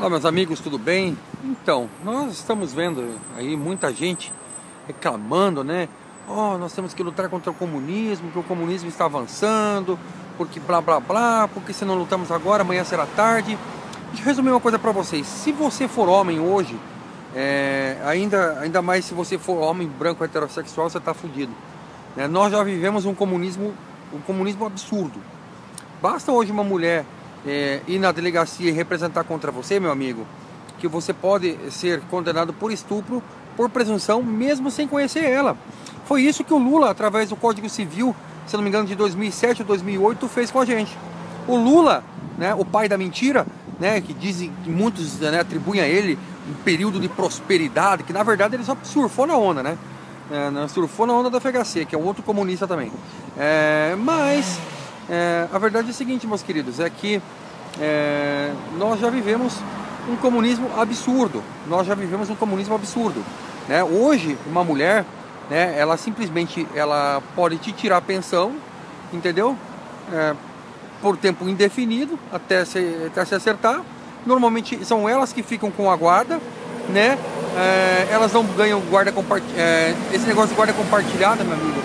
Olá 0.00 0.08
meus 0.08 0.24
amigos, 0.24 0.60
tudo 0.60 0.78
bem? 0.78 1.14
Então, 1.44 1.86
nós 2.02 2.32
estamos 2.32 2.72
vendo 2.72 3.20
aí 3.36 3.54
muita 3.54 3.92
gente 3.92 4.32
reclamando, 4.86 5.62
né? 5.62 5.90
Oh, 6.26 6.56
nós 6.56 6.72
temos 6.72 6.94
que 6.94 7.02
lutar 7.02 7.28
contra 7.28 7.50
o 7.50 7.54
comunismo, 7.54 8.30
que 8.30 8.38
o 8.38 8.42
comunismo 8.42 8.88
está 8.88 9.04
avançando, 9.04 9.98
porque 10.38 10.58
blá 10.58 10.80
blá 10.80 11.00
blá, 11.00 11.48
porque 11.52 11.74
se 11.74 11.84
não 11.84 11.96
lutamos 11.96 12.32
agora, 12.32 12.62
amanhã 12.62 12.82
será 12.82 13.04
tarde. 13.04 13.58
Deixa 14.06 14.22
eu 14.22 14.24
resumir 14.24 14.48
uma 14.48 14.58
coisa 14.58 14.78
para 14.78 14.90
vocês. 14.90 15.26
Se 15.26 15.52
você 15.52 15.86
for 15.86 16.08
homem 16.08 16.40
hoje, 16.40 16.74
é, 17.36 17.98
ainda, 18.02 18.58
ainda 18.58 18.80
mais 18.80 19.04
se 19.04 19.12
você 19.12 19.36
for 19.36 19.58
homem 19.58 19.86
branco 19.86 20.24
heterossexual, 20.24 20.88
você 20.88 20.96
está 20.96 21.12
fudido. 21.12 21.52
Né? 22.16 22.26
Nós 22.26 22.52
já 22.52 22.64
vivemos 22.64 23.04
um 23.04 23.14
comunismo, 23.14 23.74
um 24.14 24.20
comunismo 24.20 24.64
absurdo. 24.64 25.20
Basta 26.00 26.32
hoje 26.32 26.50
uma 26.50 26.64
mulher 26.64 27.04
é, 27.46 27.80
ir 27.86 27.98
na 27.98 28.12
delegacia 28.12 28.70
e 28.70 28.72
representar 28.72 29.24
contra 29.24 29.50
você, 29.50 29.80
meu 29.80 29.90
amigo, 29.90 30.26
que 30.78 30.88
você 30.88 31.12
pode 31.12 31.56
ser 31.70 32.00
condenado 32.10 32.52
por 32.52 32.72
estupro, 32.72 33.22
por 33.56 33.68
presunção, 33.68 34.22
mesmo 34.22 34.70
sem 34.70 34.88
conhecer 34.88 35.24
ela. 35.24 35.56
Foi 36.06 36.22
isso 36.22 36.42
que 36.42 36.52
o 36.52 36.58
Lula, 36.58 36.90
através 36.90 37.28
do 37.28 37.36
Código 37.36 37.68
Civil, 37.68 38.14
se 38.46 38.56
não 38.56 38.62
me 38.62 38.68
engano, 38.68 38.86
de 38.86 38.94
2007 38.94 39.62
ou 39.62 39.68
2008, 39.68 40.28
fez 40.28 40.50
com 40.50 40.58
a 40.58 40.64
gente. 40.64 40.96
O 41.46 41.56
Lula, 41.56 42.02
né, 42.36 42.54
o 42.54 42.64
pai 42.64 42.88
da 42.88 42.98
mentira, 42.98 43.46
né, 43.78 44.00
que 44.00 44.12
dizem 44.12 44.52
que 44.64 44.70
muitos 44.70 45.20
né, 45.20 45.40
atribuem 45.40 45.80
a 45.80 45.86
ele 45.86 46.18
um 46.48 46.54
período 46.64 46.98
de 46.98 47.08
prosperidade, 47.08 48.02
que 48.02 48.12
na 48.12 48.22
verdade 48.22 48.56
ele 48.56 48.64
só 48.64 48.76
surfou 48.82 49.26
na 49.26 49.36
onda, 49.36 49.62
né? 49.62 49.78
É, 50.30 50.68
surfou 50.68 51.06
na 51.06 51.12
onda 51.12 51.28
da 51.28 51.40
FHC, 51.40 51.84
que 51.84 51.94
é 51.94 51.98
outro 51.98 52.22
comunista 52.22 52.66
também. 52.66 52.92
É, 53.36 53.96
mas 53.98 54.58
é, 55.10 55.48
a 55.52 55.58
verdade 55.58 55.88
é 55.88 55.90
a 55.90 55.94
seguinte, 55.94 56.26
meus 56.26 56.42
queridos, 56.42 56.78
é 56.78 56.88
que 56.88 57.20
é, 57.80 58.52
nós 58.78 59.00
já 59.00 59.10
vivemos 59.10 59.56
um 60.08 60.16
comunismo 60.16 60.70
absurdo. 60.78 61.42
Nós 61.66 61.86
já 61.86 61.94
vivemos 61.94 62.30
um 62.30 62.36
comunismo 62.36 62.74
absurdo. 62.74 63.24
Né? 63.68 63.82
Hoje, 63.82 64.38
uma 64.46 64.62
mulher, 64.62 65.04
né, 65.50 65.74
ela 65.76 65.96
simplesmente 65.96 66.66
ela 66.74 67.22
pode 67.34 67.56
te 67.58 67.72
tirar 67.72 67.98
a 67.98 68.00
pensão, 68.00 68.54
entendeu? 69.12 69.56
É, 70.12 70.34
por 71.02 71.16
tempo 71.16 71.48
indefinido, 71.48 72.18
até 72.32 72.64
se, 72.64 72.96
até 73.06 73.24
se 73.24 73.34
acertar. 73.34 73.82
Normalmente 74.24 74.84
são 74.84 75.08
elas 75.08 75.32
que 75.32 75.42
ficam 75.42 75.70
com 75.70 75.90
a 75.90 75.96
guarda, 75.96 76.40
né? 76.90 77.18
É, 77.56 78.08
elas 78.10 78.32
não 78.32 78.44
ganham 78.44 78.80
guarda 78.80 79.10
compartilhada. 79.10 79.60
É, 79.60 79.94
esse 80.12 80.26
negócio 80.26 80.50
de 80.50 80.54
guarda 80.54 80.72
compartilhada, 80.72 81.42
meu 81.42 81.54
amigo, 81.54 81.79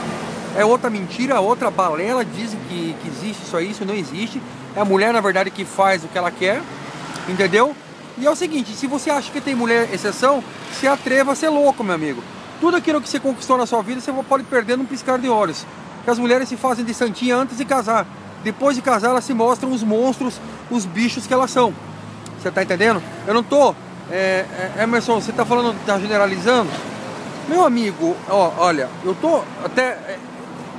é 0.56 0.64
outra 0.64 0.90
mentira, 0.90 1.40
outra 1.40 1.70
balela, 1.70 2.24
dizem 2.24 2.60
que, 2.70 2.96
que 3.02 3.08
existe 3.08 3.44
isso 3.44 3.58
aí, 3.58 3.72
isso 3.72 3.86
não 3.86 3.94
existe. 3.94 4.42
É 4.76 4.82
a 4.82 4.86
mulher, 4.86 5.14
na 5.14 5.22
verdade, 5.22 5.52
que 5.52 5.66
faz 5.66 6.04
o 6.04 6.08
que 6.08 6.18
ela 6.18 6.32
quer, 6.32 6.62
entendeu? 7.28 7.76
E 8.18 8.26
é 8.26 8.32
o 8.32 8.36
seguinte, 8.36 8.72
se 8.74 8.88
você 8.88 9.10
acha 9.10 9.30
que 9.32 9.42
tem 9.42 9.54
mulher 9.54 9.90
exceção, 9.94 10.42
se 10.72 10.88
atreva 10.88 11.34
a 11.34 11.36
ser 11.36 11.50
louco, 11.50 11.84
meu 11.84 11.96
amigo. 11.96 12.24
Tudo 12.62 12.78
aquilo 12.78 13.02
que 13.02 13.10
você 13.10 13.20
conquistou 13.20 13.58
na 13.58 13.66
sua 13.66 13.82
vida, 13.82 14.00
você 14.00 14.14
pode 14.14 14.44
perder 14.46 14.78
num 14.78 14.86
piscar 14.86 15.20
de 15.20 15.28
olhos. 15.28 15.66
Que 16.06 16.10
as 16.10 16.18
mulheres 16.18 16.48
se 16.48 16.56
fazem 16.56 16.86
de 16.86 16.94
santinha 16.94 17.36
antes 17.36 17.58
de 17.58 17.66
casar. 17.66 18.08
Depois 18.44 18.76
de 18.76 18.82
casar, 18.82 19.10
elas 19.10 19.26
se 19.26 19.34
mostram 19.34 19.72
os 19.72 19.84
monstros, 19.84 20.40
os 20.72 20.86
bichos 20.86 21.28
que 21.28 21.34
elas 21.34 21.52
são. 21.52 21.74
Você 22.40 22.50
tá 22.50 22.64
entendendo? 22.64 23.02
Eu 23.28 23.34
não 23.34 23.44
tô... 23.44 23.76
É, 24.10 24.46
é, 24.78 24.84
Emerson, 24.84 25.20
você 25.20 25.32
tá 25.32 25.44
falando, 25.44 25.76
tá 25.86 26.00
generalizando? 26.00 26.70
Meu 27.50 27.66
amigo, 27.66 28.16
ó, 28.30 28.52
olha, 28.58 28.88
eu 29.04 29.16
tô 29.16 29.42
até... 29.64 29.84
É, 29.84 30.20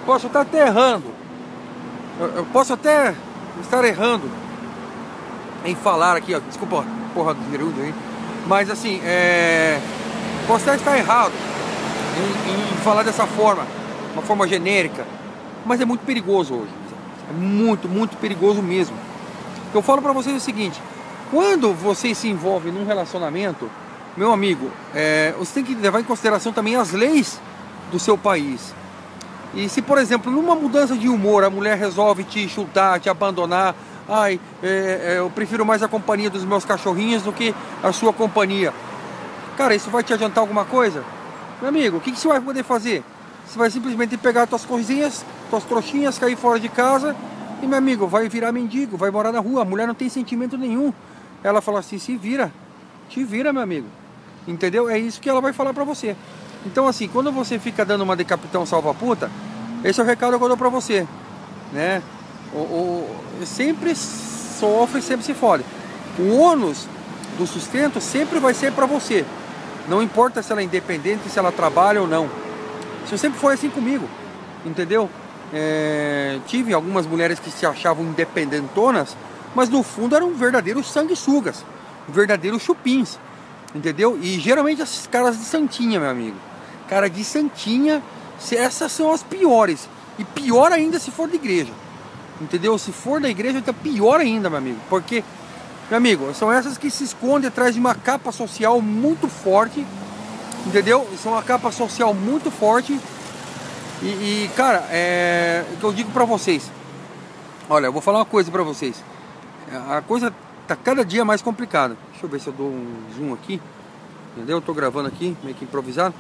posso 0.06 0.28
estar 0.28 0.42
até 0.42 0.66
errando. 0.66 1.12
Eu, 2.18 2.28
eu, 2.28 2.46
posso 2.46 2.72
até 2.72 3.14
estar 3.60 3.84
errando 3.84 4.30
em 5.64 5.74
falar 5.74 6.16
aqui, 6.16 6.34
ó, 6.34 6.38
desculpa, 6.38 6.84
porra 7.12 7.34
do 7.34 7.50
gerúndio 7.50 7.82
aí. 7.82 7.94
Mas 8.46 8.70
assim, 8.70 9.00
é, 9.04 9.80
posso 10.46 10.64
até 10.64 10.76
estar 10.76 10.96
errado 10.96 11.32
em, 12.16 12.74
em 12.74 12.76
falar 12.78 13.02
dessa 13.02 13.26
forma, 13.26 13.66
uma 14.14 14.22
forma 14.22 14.47
genérica. 14.47 15.04
Mas 15.66 15.81
é 15.81 15.84
muito 15.84 16.06
perigoso 16.06 16.54
hoje. 16.54 16.70
É 17.28 17.32
muito, 17.32 17.88
muito 17.88 18.16
perigoso 18.16 18.62
mesmo. 18.62 18.97
Eu 19.75 19.82
falo 19.82 20.00
para 20.00 20.12
vocês 20.12 20.36
o 20.36 20.41
seguinte: 20.41 20.81
quando 21.31 21.75
você 21.75 22.14
se 22.14 22.28
envolve 22.28 22.70
num 22.70 22.86
relacionamento, 22.86 23.69
meu 24.16 24.32
amigo, 24.32 24.70
é, 24.94 25.34
você 25.36 25.54
tem 25.54 25.64
que 25.64 25.75
levar 25.75 26.00
em 26.00 26.04
consideração 26.04 26.52
também 26.52 26.76
as 26.76 26.92
leis 26.92 27.41
do 27.91 27.98
seu 27.98 28.16
país. 28.16 28.72
E 29.54 29.68
se, 29.68 29.80
por 29.80 29.98
exemplo, 29.98 30.30
numa 30.30 30.54
mudança 30.54 30.96
de 30.96 31.08
humor 31.08 31.44
a 31.44 31.50
mulher 31.50 31.76
resolve 31.78 32.24
te 32.24 32.48
chutar, 32.48 33.00
te 33.00 33.08
abandonar, 33.08 33.74
ai, 34.08 34.40
é, 34.62 34.68
é, 35.14 35.18
eu 35.18 35.30
prefiro 35.30 35.64
mais 35.64 35.82
a 35.82 35.88
companhia 35.88 36.28
dos 36.28 36.44
meus 36.44 36.64
cachorrinhos 36.64 37.22
do 37.22 37.32
que 37.32 37.54
a 37.82 37.92
sua 37.92 38.12
companhia. 38.12 38.72
Cara, 39.56 39.74
isso 39.74 39.90
vai 39.90 40.02
te 40.02 40.12
adiantar 40.12 40.42
alguma 40.42 40.64
coisa? 40.64 41.02
Meu 41.60 41.70
amigo, 41.70 41.96
o 41.96 42.00
que, 42.00 42.12
que 42.12 42.18
você 42.18 42.28
vai 42.28 42.40
poder 42.40 42.62
fazer? 42.62 43.02
Você 43.46 43.58
vai 43.58 43.70
simplesmente 43.70 44.16
pegar 44.16 44.46
suas 44.46 44.64
coisinhas, 44.64 45.24
suas 45.48 45.64
trouxinhas, 45.64 46.18
cair 46.18 46.36
fora 46.36 46.60
de 46.60 46.68
casa 46.68 47.16
e, 47.62 47.66
meu 47.66 47.78
amigo, 47.78 48.06
vai 48.06 48.28
virar 48.28 48.52
mendigo, 48.52 48.96
vai 48.96 49.10
morar 49.10 49.32
na 49.32 49.40
rua. 49.40 49.62
A 49.62 49.64
mulher 49.64 49.86
não 49.86 49.94
tem 49.94 50.08
sentimento 50.08 50.58
nenhum. 50.58 50.92
Ela 51.42 51.60
fala 51.60 51.78
assim: 51.78 51.98
se 51.98 52.16
vira, 52.16 52.52
te 53.08 53.24
vira, 53.24 53.52
meu 53.52 53.62
amigo. 53.62 53.86
Entendeu? 54.46 54.88
É 54.88 54.98
isso 54.98 55.20
que 55.20 55.28
ela 55.28 55.40
vai 55.40 55.52
falar 55.52 55.72
pra 55.72 55.84
você. 55.84 56.16
Então, 56.66 56.88
assim, 56.88 57.06
quando 57.06 57.31
você 57.31 57.60
fica 57.60 57.84
dando 57.84 58.03
uma 58.03 58.16
decapitão 58.16 58.66
salva-puta, 58.66 59.31
esse 59.84 60.00
é 60.00 60.03
o 60.03 60.06
recado 60.06 60.37
que 60.37 60.44
eu 60.44 60.49
dou 60.49 60.56
pra 60.56 60.69
você, 60.69 61.06
né? 61.72 62.03
O, 62.53 62.59
o, 62.59 63.16
sempre 63.44 63.94
sofre, 63.94 65.00
sempre 65.00 65.25
se 65.25 65.32
fode. 65.32 65.65
O 66.19 66.37
ônus 66.37 66.88
do 67.38 67.47
sustento 67.47 68.00
sempre 68.00 68.41
vai 68.41 68.53
ser 68.53 68.72
para 68.72 68.84
você. 68.84 69.25
Não 69.88 70.03
importa 70.03 70.43
se 70.43 70.50
ela 70.50 70.60
é 70.60 70.65
independente, 70.65 71.28
se 71.28 71.38
ela 71.38 71.53
trabalha 71.53 72.00
ou 72.00 72.09
não. 72.09 72.28
Isso 73.05 73.16
sempre 73.16 73.38
foi 73.38 73.55
assim 73.55 73.71
comigo, 73.71 74.09
entendeu? 74.65 75.09
É, 75.53 76.41
tive 76.49 76.75
algumas 76.75 77.06
mulheres 77.06 77.38
que 77.38 77.50
se 77.50 77.65
achavam 77.65 78.05
independentonas, 78.05 79.16
mas 79.55 79.69
no 79.69 79.84
fundo 79.84 80.16
eram 80.16 80.34
verdadeiros 80.34 80.91
sanguessugas, 80.91 81.65
verdadeiros 82.09 82.62
chupins, 82.62 83.21
entendeu? 83.72 84.19
E 84.21 84.41
geralmente 84.41 84.82
esses 84.82 85.06
caras 85.06 85.38
de 85.38 85.44
santinha, 85.44 86.00
meu 86.00 86.10
amigo. 86.10 86.37
Cara 86.88 87.08
de 87.10 87.24
santinha, 87.24 88.02
essas 88.52 88.92
são 88.92 89.12
as 89.12 89.22
piores. 89.22 89.88
E 90.19 90.24
pior 90.24 90.72
ainda 90.72 90.98
se 90.98 91.10
for 91.10 91.28
de 91.28 91.36
igreja. 91.36 91.72
Entendeu? 92.41 92.78
Se 92.78 92.92
for 92.92 93.20
da 93.20 93.28
igreja, 93.28 93.58
então 93.58 93.74
pior 93.74 94.20
ainda, 94.20 94.48
meu 94.48 94.58
amigo. 94.58 94.78
Porque, 94.88 95.25
meu 95.88 95.96
amigo, 95.96 96.34
são 96.34 96.52
essas 96.52 96.76
que 96.78 96.91
se 96.91 97.04
escondem 97.04 97.48
atrás 97.48 97.75
de 97.75 97.80
uma 97.80 97.94
capa 97.94 98.30
social 98.30 98.80
muito 98.80 99.28
forte. 99.28 99.84
Entendeu? 100.66 101.08
São 101.22 101.32
uma 101.32 101.42
capa 101.42 101.70
social 101.70 102.12
muito 102.12 102.50
forte. 102.50 102.98
E, 104.02 104.06
e 104.06 104.50
cara, 104.54 104.84
é 104.91 105.64
o 105.72 105.76
que 105.76 105.84
eu 105.84 105.92
digo 105.92 106.10
pra 106.10 106.25
vocês. 106.25 106.70
Olha, 107.69 107.86
eu 107.86 107.92
vou 107.92 108.02
falar 108.02 108.19
uma 108.19 108.25
coisa 108.25 108.50
pra 108.50 108.62
vocês. 108.62 109.02
A 109.88 110.00
coisa 110.02 110.32
tá 110.66 110.76
cada 110.76 111.04
dia 111.04 111.25
mais 111.25 111.42
complicada. 111.42 111.96
Deixa 112.10 112.26
eu 112.26 112.30
ver 112.30 112.41
se 112.41 112.46
eu 112.46 112.52
dou 112.52 112.69
um 112.69 112.86
zoom 113.16 113.32
aqui. 113.32 113.60
Entendeu? 114.36 114.58
Eu 114.58 114.60
tô 114.60 114.75
gravando 114.75 115.08
aqui, 115.08 115.36
meio 115.42 115.56
que 115.56 115.64
improvisado. 115.64 116.14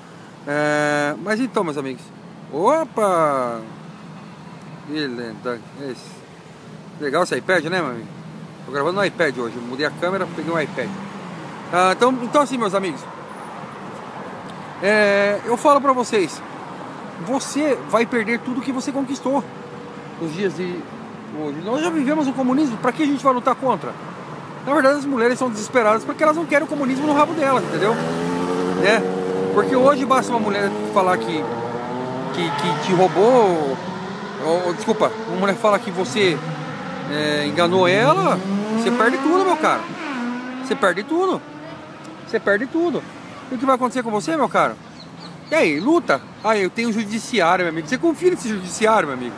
É, 0.46 1.14
mas 1.22 1.40
então, 1.40 1.64
meus 1.64 1.76
amigos. 1.76 2.02
Opa! 2.52 3.60
Esse. 4.90 6.16
Legal 7.00 7.24
esse 7.24 7.36
iPad, 7.36 7.64
né, 7.64 7.80
meu 7.80 7.90
amigo? 7.90 8.08
Tô 8.64 8.72
gravando 8.72 8.96
no 8.96 9.04
iPad 9.04 9.36
hoje. 9.38 9.56
mudei 9.58 9.86
a 9.86 9.90
câmera, 9.90 10.26
peguei 10.34 10.52
um 10.52 10.60
iPad. 10.60 10.88
Ah, 11.72 11.92
então, 11.96 12.12
então, 12.22 12.42
assim, 12.42 12.56
meus 12.56 12.74
amigos. 12.74 13.00
É, 14.82 15.40
eu 15.44 15.56
falo 15.56 15.80
pra 15.80 15.92
vocês. 15.92 16.40
Você 17.26 17.76
vai 17.88 18.06
perder 18.06 18.40
tudo 18.40 18.60
que 18.60 18.72
você 18.72 18.92
conquistou 18.92 19.42
nos 20.20 20.32
dias 20.32 20.54
de 20.54 20.78
hoje. 21.38 21.60
Nós 21.64 21.80
já 21.80 21.90
vivemos 21.90 22.28
o 22.28 22.32
comunismo. 22.32 22.76
Pra 22.76 22.92
que 22.92 23.02
a 23.02 23.06
gente 23.06 23.24
vai 23.24 23.34
lutar 23.34 23.54
contra? 23.56 23.92
Na 24.64 24.74
verdade, 24.74 24.98
as 24.98 25.04
mulheres 25.04 25.38
são 25.38 25.50
desesperadas 25.50 26.04
porque 26.04 26.22
elas 26.22 26.36
não 26.36 26.46
querem 26.46 26.66
o 26.66 26.68
comunismo 26.68 27.06
no 27.06 27.14
rabo 27.14 27.32
delas, 27.34 27.64
entendeu? 27.64 27.94
Né? 27.94 29.25
Porque 29.56 29.74
hoje 29.74 30.04
basta 30.04 30.30
uma 30.30 30.38
mulher 30.38 30.70
falar 30.92 31.16
que, 31.16 31.42
que, 32.34 32.50
que 32.50 32.86
te 32.86 32.92
roubou, 32.92 33.74
ou, 34.44 34.74
desculpa, 34.74 35.10
uma 35.28 35.38
mulher 35.38 35.56
fala 35.56 35.78
que 35.78 35.90
você 35.90 36.36
é, 37.10 37.46
enganou 37.46 37.88
ela, 37.88 38.38
você 38.76 38.90
perde 38.90 39.16
tudo, 39.16 39.46
meu 39.46 39.56
cara. 39.56 39.80
Você 40.62 40.74
perde 40.74 41.04
tudo. 41.04 41.40
Você 42.26 42.38
perde 42.38 42.66
tudo. 42.66 43.02
E 43.50 43.54
o 43.54 43.58
que 43.58 43.64
vai 43.64 43.76
acontecer 43.76 44.02
com 44.02 44.10
você, 44.10 44.36
meu 44.36 44.46
cara? 44.46 44.76
E 45.50 45.54
aí, 45.54 45.80
luta? 45.80 46.20
Ah, 46.44 46.54
eu 46.54 46.68
tenho 46.68 46.92
judiciário, 46.92 47.64
meu 47.64 47.72
amigo. 47.72 47.88
Você 47.88 47.96
confia 47.96 48.32
nesse 48.32 48.50
judiciário, 48.50 49.08
meu 49.08 49.16
amigo? 49.16 49.34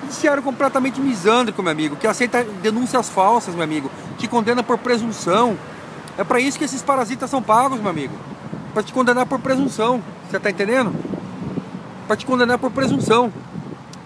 Judiciário 0.00 0.42
completamente 0.42 1.00
misândrico, 1.00 1.62
meu 1.62 1.70
amigo, 1.70 1.94
que 1.94 2.08
aceita 2.08 2.42
denúncias 2.60 3.08
falsas, 3.08 3.54
meu 3.54 3.62
amigo, 3.62 3.88
te 4.18 4.26
condena 4.26 4.60
por 4.60 4.76
presunção. 4.78 5.56
É 6.18 6.24
para 6.24 6.40
isso 6.40 6.58
que 6.58 6.64
esses 6.64 6.82
parasitas 6.82 7.30
são 7.30 7.40
pagos, 7.40 7.78
meu 7.78 7.90
amigo 7.90 8.32
para 8.72 8.82
te 8.82 8.92
condenar 8.92 9.26
por 9.26 9.38
presunção. 9.38 10.02
Você 10.30 10.38
tá 10.38 10.50
entendendo? 10.50 10.92
Para 12.06 12.16
te 12.16 12.26
condenar 12.26 12.58
por 12.58 12.70
presunção. 12.70 13.32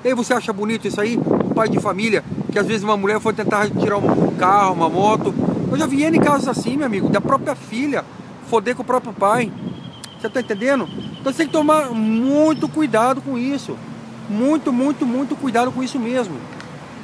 E 0.05 0.09
aí 0.09 0.15
você 0.15 0.35
acha 0.35 0.53
bonito 0.53 0.87
isso 0.87 1.01
aí? 1.01 1.17
Um 1.17 1.55
pai 1.55 1.69
de 1.69 1.81
família, 1.81 2.25
que 2.53 2.59
às 2.59 2.67
vezes 2.67 2.83
uma 2.83 2.97
mulher 2.97 3.21
foi 3.21 3.33
tentar 3.33 3.69
tirar 3.71 3.97
um 3.99 4.35
carro, 4.37 4.75
uma 4.75 4.89
moto, 4.89 5.35
Eu 5.71 5.77
já 5.77 5.87
vi 5.87 6.05
N 6.05 6.19
casos 6.21 6.49
assim, 6.49 6.77
meu 6.77 6.87
amigo, 6.87 7.09
da 7.09 7.21
própria 7.21 7.55
filha 7.55 8.05
foder 8.49 8.77
com 8.77 8.83
o 8.83 8.85
próprio 8.85 9.13
pai. 9.13 9.53
Você 10.19 10.29
tá 10.29 10.41
entendendo? 10.41 10.89
Então 11.21 11.33
você 11.33 11.39
tem 11.39 11.47
que 11.47 11.53
tomar 11.53 11.91
muito 11.91 12.69
cuidado 12.69 13.21
com 13.21 13.37
isso. 13.37 13.77
Muito, 14.29 14.73
muito, 14.73 15.05
muito 15.05 15.37
cuidado 15.37 15.71
com 15.73 15.83
isso 15.83 15.99
mesmo. 15.99 16.37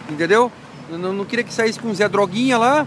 Entendeu? 0.08 0.50
Eu 0.88 0.98
não, 0.98 1.12
não 1.12 1.24
queria 1.24 1.44
que 1.44 1.52
saísse 1.52 1.78
com 1.78 1.90
o 1.90 1.94
Zé 1.94 2.08
Droguinha 2.08 2.56
lá. 2.58 2.86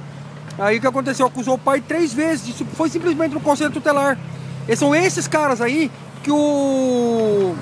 Aí 0.58 0.78
o 0.78 0.82
que 0.82 0.88
aconteceu? 0.88 1.26
Acusou 1.26 1.56
o 1.56 1.60
pai 1.60 1.82
três 1.82 2.14
vezes. 2.14 2.50
Isso 2.50 2.66
foi 2.74 2.90
simplesmente 2.90 3.34
no 3.34 3.42
conselho 3.42 3.72
tutelar. 3.72 4.18
E 4.68 4.76
são 4.76 4.96
esses 4.96 5.28
caras 5.28 5.62
aí 5.62 5.92
que 6.24 6.32
o 6.32 7.56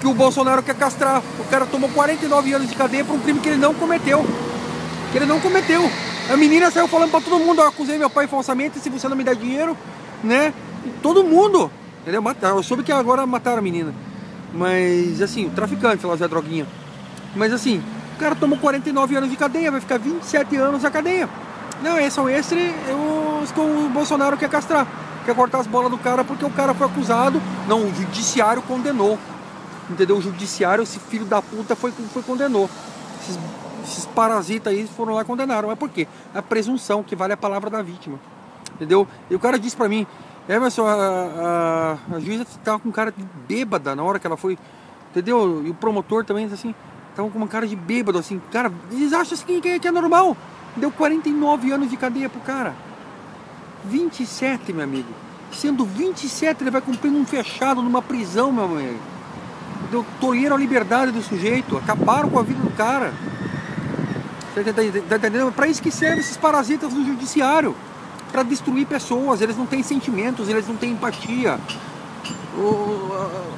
que 0.00 0.06
o 0.06 0.14
Bolsonaro 0.14 0.62
quer 0.62 0.74
castrar. 0.74 1.22
O 1.38 1.44
cara 1.44 1.66
tomou 1.66 1.90
49 1.90 2.52
anos 2.52 2.68
de 2.68 2.74
cadeia 2.74 3.04
por 3.04 3.16
um 3.16 3.20
crime 3.20 3.40
que 3.40 3.48
ele 3.48 3.58
não 3.58 3.74
cometeu. 3.74 4.24
Que 5.10 5.18
ele 5.18 5.26
não 5.26 5.40
cometeu. 5.40 5.90
A 6.30 6.36
menina 6.36 6.70
saiu 6.70 6.88
falando 6.88 7.10
para 7.10 7.20
todo 7.20 7.38
mundo, 7.38 7.60
eu 7.60 7.68
acusei 7.68 7.98
meu 7.98 8.10
pai 8.10 8.26
falsamente, 8.26 8.78
se 8.78 8.90
você 8.90 9.08
não 9.08 9.16
me 9.16 9.24
der 9.24 9.36
dinheiro, 9.36 9.76
né? 10.22 10.52
E 10.84 10.90
todo 11.02 11.24
mundo. 11.24 11.70
Entendeu? 12.02 12.22
Eu 12.42 12.62
soube 12.62 12.82
que 12.82 12.92
agora 12.92 13.26
mataram 13.26 13.58
a 13.58 13.62
menina. 13.62 13.92
Mas 14.52 15.20
assim, 15.20 15.46
o 15.46 15.50
traficante 15.50 16.06
lá, 16.06 16.16
Zé 16.16 16.28
Droguinha. 16.28 16.66
Mas 17.34 17.52
assim, 17.52 17.82
o 18.16 18.18
cara 18.18 18.34
tomou 18.34 18.58
49 18.58 19.16
anos 19.16 19.30
de 19.30 19.36
cadeia, 19.36 19.70
vai 19.70 19.80
ficar 19.80 19.98
27 19.98 20.56
anos 20.56 20.82
na 20.82 20.90
cadeia. 20.90 21.28
Não, 21.82 21.98
esses 21.98 22.12
são 22.12 22.28
esses 22.28 22.58
os 23.42 23.52
que 23.52 23.60
o 23.60 23.90
Bolsonaro 23.92 24.36
quer 24.36 24.48
castrar. 24.48 24.86
Quer 25.26 25.34
cortar 25.34 25.58
as 25.58 25.66
bolas 25.66 25.90
do 25.90 25.98
cara 25.98 26.22
porque 26.22 26.44
o 26.44 26.50
cara 26.50 26.72
foi 26.72 26.86
acusado. 26.86 27.42
Não, 27.66 27.80
o 27.80 27.92
judiciário 27.92 28.62
condenou. 28.62 29.18
Entendeu? 29.90 30.18
O 30.18 30.22
judiciário, 30.22 30.84
esse 30.84 31.00
filho 31.00 31.24
da 31.24 31.42
puta, 31.42 31.74
foi, 31.74 31.90
foi 31.90 32.22
condenou. 32.22 32.70
Esses, 33.20 33.38
esses 33.82 34.06
parasitas 34.06 34.72
aí 34.72 34.86
foram 34.86 35.14
lá 35.14 35.22
e 35.22 35.24
condenaram. 35.24 35.68
Mas 35.68 35.78
por 35.78 35.90
quê? 35.90 36.06
A 36.32 36.40
presunção 36.40 37.02
que 37.02 37.16
vale 37.16 37.32
a 37.32 37.36
palavra 37.36 37.68
da 37.68 37.82
vítima. 37.82 38.20
Entendeu? 38.76 39.08
E 39.28 39.34
o 39.34 39.38
cara 39.40 39.58
disse 39.58 39.76
pra 39.76 39.88
mim, 39.88 40.06
Emerson, 40.48 40.86
a, 40.86 40.94
a, 40.94 42.14
a 42.14 42.20
juíza 42.20 42.46
tava 42.62 42.78
com 42.78 42.92
cara 42.92 43.10
de 43.10 43.24
bêbada 43.48 43.96
na 43.96 44.04
hora 44.04 44.20
que 44.20 44.28
ela 44.28 44.36
foi. 44.36 44.56
Entendeu? 45.10 45.66
E 45.66 45.70
o 45.70 45.74
promotor 45.74 46.24
também, 46.24 46.44
assim, 46.46 46.72
tava 47.16 47.28
com 47.28 47.38
uma 47.38 47.48
cara 47.48 47.66
de 47.66 47.74
bêbado, 47.74 48.16
assim. 48.16 48.40
Cara, 48.52 48.72
eles 48.92 49.12
acham 49.12 49.34
assim 49.34 49.60
que, 49.60 49.80
que 49.80 49.88
é 49.88 49.90
normal. 49.90 50.36
Deu 50.76 50.92
49 50.92 51.72
anos 51.72 51.90
de 51.90 51.96
cadeia 51.96 52.28
pro 52.28 52.40
cara. 52.42 52.85
27, 53.84 54.72
meu 54.72 54.84
amigo. 54.84 55.08
Sendo 55.52 55.84
27, 55.84 56.62
ele 56.62 56.70
vai 56.70 56.80
cumprir 56.80 57.10
um 57.10 57.24
fechado 57.24 57.82
numa 57.82 58.02
prisão, 58.02 58.52
meu 58.52 58.64
amigo 58.64 59.16
deu, 59.90 60.04
tolheram 60.20 60.56
a 60.56 60.58
liberdade 60.58 61.12
do 61.12 61.22
sujeito, 61.22 61.76
acabaram 61.76 62.28
com 62.28 62.38
a 62.38 62.42
vida 62.42 62.60
do 62.60 62.70
cara. 62.70 63.12
Tá, 64.54 64.62
tá, 64.62 64.72
tá 64.72 65.16
entendendo? 65.16 65.52
Para 65.52 65.66
isso 65.66 65.82
que 65.82 65.90
servem 65.90 66.20
esses 66.20 66.36
parasitas 66.36 66.92
no 66.92 67.04
judiciário 67.04 67.74
para 68.32 68.42
destruir 68.42 68.86
pessoas. 68.86 69.40
Eles 69.40 69.56
não 69.56 69.66
têm 69.66 69.82
sentimentos, 69.82 70.48
eles 70.48 70.66
não 70.66 70.76
têm 70.76 70.92
empatia. 70.92 71.58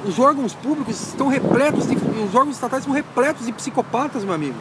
Os 0.05 0.19
órgãos 0.19 0.53
públicos 0.53 0.99
estão 1.07 1.27
repletos, 1.27 1.87
de, 1.87 1.95
os 1.95 2.35
órgãos 2.35 2.55
estatais 2.55 2.81
estão 2.81 2.93
repletos 2.93 3.45
de 3.45 3.53
psicopatas, 3.53 4.23
meu 4.23 4.33
amigo. 4.33 4.55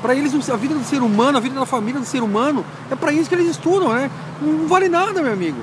Para 0.00 0.14
eles, 0.14 0.48
a 0.48 0.56
vida 0.56 0.74
do 0.74 0.82
ser 0.82 1.02
humano, 1.02 1.36
a 1.36 1.40
vida 1.42 1.54
da 1.54 1.66
família 1.66 2.00
do 2.00 2.06
ser 2.06 2.22
humano, 2.22 2.64
é 2.90 2.96
para 2.96 3.12
isso 3.12 3.28
que 3.28 3.34
eles 3.34 3.50
estudam, 3.50 3.92
né? 3.92 4.10
Não 4.40 4.66
vale 4.66 4.88
nada, 4.88 5.22
meu 5.22 5.32
amigo. 5.32 5.60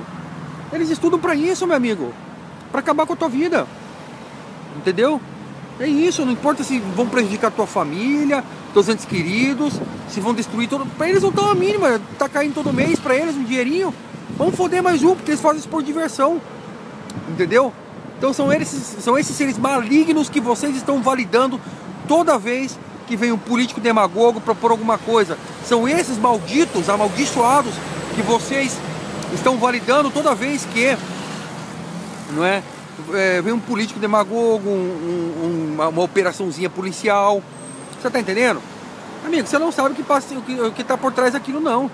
Eles 0.72 0.90
estudam 0.90 1.18
para 1.18 1.34
isso, 1.34 1.66
meu 1.66 1.76
amigo. 1.76 2.12
Para 2.70 2.80
acabar 2.80 3.06
com 3.06 3.12
a 3.12 3.16
tua 3.16 3.28
vida. 3.28 3.66
Entendeu? 4.76 5.20
É 5.80 5.86
isso, 5.86 6.24
não 6.24 6.32
importa 6.32 6.64
se 6.64 6.78
vão 6.78 7.06
prejudicar 7.06 7.52
tua 7.52 7.66
família, 7.66 8.42
teus 8.72 8.88
entes 8.88 9.04
queridos, 9.04 9.80
se 10.08 10.20
vão 10.20 10.34
destruir 10.34 10.68
todo. 10.68 10.84
Pra 10.96 11.08
eles 11.08 11.22
não 11.22 11.30
estão 11.30 11.50
a 11.50 11.54
mínima, 11.54 12.00
tá 12.18 12.28
caindo 12.28 12.54
todo 12.54 12.72
mês 12.72 12.98
pra 12.98 13.14
eles 13.14 13.36
um 13.36 13.44
dinheirinho. 13.44 13.94
Vamos 14.36 14.56
foder 14.56 14.82
mais 14.82 15.02
um, 15.02 15.14
porque 15.14 15.30
eles 15.30 15.40
fazem 15.40 15.58
isso 15.58 15.68
por 15.68 15.82
diversão. 15.82 16.40
Entendeu? 17.28 17.72
Então 18.18 18.32
são 18.32 18.52
esses, 18.52 19.02
são 19.02 19.16
esses 19.16 19.36
seres 19.36 19.56
malignos 19.56 20.28
que 20.28 20.40
vocês 20.40 20.76
estão 20.76 21.00
validando 21.00 21.60
toda 22.08 22.36
vez 22.36 22.76
que 23.06 23.16
vem 23.16 23.30
um 23.30 23.38
político 23.38 23.80
demagogo 23.80 24.40
propor 24.40 24.72
alguma 24.72 24.98
coisa. 24.98 25.38
São 25.64 25.88
esses 25.88 26.18
malditos, 26.18 26.88
amaldiçoados, 26.88 27.72
que 28.18 28.22
vocês 28.22 28.76
estão 29.32 29.58
validando 29.58 30.10
toda 30.10 30.34
vez 30.34 30.64
que 30.64 30.96
não 32.32 32.44
é, 32.44 32.64
é, 33.14 33.40
vem 33.40 33.52
um 33.52 33.60
político 33.60 34.00
demagogo, 34.00 34.68
um, 34.68 34.72
um, 34.72 35.70
uma, 35.74 35.88
uma, 35.88 36.02
operaçãozinha 36.02 36.68
policial. 36.68 37.40
Você 38.00 38.10
tá 38.10 38.18
entendendo? 38.18 38.60
Amigo, 39.24 39.46
você 39.46 39.56
não 39.56 39.70
sabe 39.70 39.92
o 39.92 39.94
que, 39.94 40.02
passa, 40.02 40.34
o 40.34 40.42
que, 40.42 40.60
o 40.60 40.72
que 40.72 40.82
tá 40.82 40.98
por 40.98 41.12
trás 41.12 41.32
daquilo 41.32 41.60
não. 41.60 41.88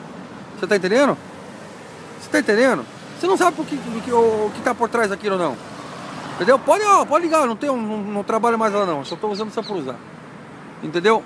Você 0.59 0.67
tá 0.67 0.77
entendendo? 0.77 1.15
Você 2.23 2.31
tá 2.31 2.39
entendendo? 2.39 2.87
Você 3.21 3.27
não 3.27 3.37
sabe 3.37 3.61
o 3.61 3.65
que, 3.65 3.75
o 3.75 4.01
que, 4.01 4.13
o 4.13 4.51
que 4.55 4.63
tá 4.63 4.75
por 4.75 4.89
trás 4.89 5.11
daquilo 5.11 5.37
não. 5.37 5.55
Entendeu? 6.37 6.59
Pode, 6.59 6.85
ó, 6.85 7.05
pode 7.05 7.27
ligar, 7.27 7.47
não, 7.47 7.55
tenho, 7.55 7.77
não, 7.77 7.99
não 7.99 8.25
trabalho 8.25 8.59
mais 8.59 8.73
lá 8.73 8.87
não, 8.87 9.05
só 9.05 9.15
tô 9.15 9.29
usando 9.29 9.53
só 9.53 9.63
por 9.63 9.77
usar. 9.77 9.97
Entendeu? 10.83 11.23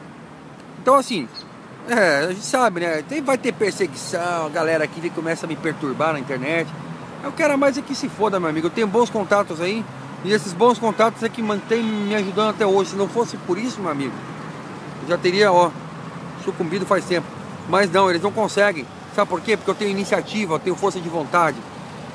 Então 0.83 0.97
assim, 0.97 1.29
é, 1.89 2.27
a 2.27 2.29
gente 2.29 2.45
sabe, 2.45 2.81
né? 2.81 3.03
Tem, 3.09 3.23
vai 3.23 3.39
ter 3.39 3.53
perseguição, 3.53 4.47
a 4.47 4.49
galera 4.49 4.85
aqui 4.85 5.09
começa 5.11 5.47
a 5.47 5.49
me 5.49 5.57
perturbar 5.57 6.13
na 6.13 6.21
internet. 6.21 6.69
Eu 7.25 7.33
quero 7.33 7.59
mais 7.59 7.77
é 7.77 7.83
que 7.83 7.95
se 7.95 8.09
foda, 8.09 8.39
meu 8.39 8.49
amigo. 8.49 8.67
Eu 8.67 8.71
tenho 8.71 8.87
bons 8.87 9.11
contatos 9.11 9.61
aí. 9.61 9.85
E 10.25 10.33
esses 10.33 10.53
bons 10.53 10.79
contatos 10.79 11.23
é 11.23 11.29
que 11.29 11.43
mantém 11.43 11.83
me 11.83 12.15
ajudando 12.15 12.51
até 12.51 12.67
hoje. 12.67 12.91
Se 12.91 12.97
não 12.97 13.09
fosse 13.09 13.37
por 13.39 13.57
isso, 13.59 13.81
meu 13.81 13.91
amigo, 13.91 14.13
eu 15.03 15.09
já 15.09 15.19
teria, 15.19 15.53
ó, 15.53 15.71
sucumbido 16.45 16.85
faz 16.85 17.05
tempo. 17.05 17.27
Mas 17.69 17.91
não, 17.91 18.11
eles 18.11 18.23
não 18.23 18.33
conseguem. 18.33 18.87
Sabe 19.15 19.29
por 19.29 19.41
quê? 19.41 19.57
Porque 19.57 19.71
eu 19.71 19.75
tenho 19.75 19.91
iniciativa, 19.91 20.55
eu 20.55 20.59
tenho 20.59 20.77
força 20.77 21.01
de 21.01 21.09
vontade. 21.09 21.57